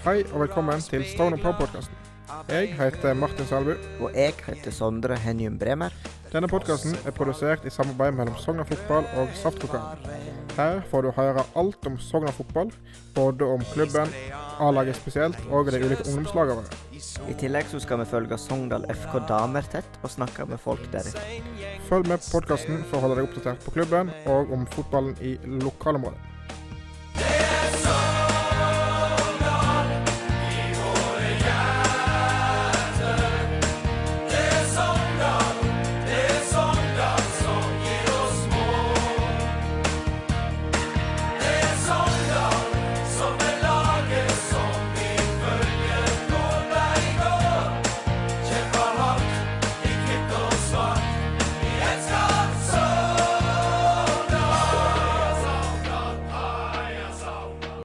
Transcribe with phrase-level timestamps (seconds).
[0.00, 1.96] Hei og velkommen til Stone Pub-podkasten.
[2.48, 3.74] Jeg heter Martin Salbu.
[4.00, 5.92] Og jeg heter Sondre Henjum Bremer.
[6.32, 10.00] Denne podkasten er produsert i samarbeid mellom Sogna Fotball og Saftkokeren.
[10.56, 12.72] Her får du høre alt om Sogna Fotball,
[13.14, 14.08] både om klubben,
[14.60, 16.80] A-laget spesielt og de ulike ungdomslagene våre.
[17.28, 21.28] I tillegg så skal vi følge Sogndal FK damer tett og snakke med folk derifra.
[21.92, 25.36] Følg med på podkasten for å holde deg oppdatert på klubben og om fotballen i
[25.60, 26.39] lokalområdet.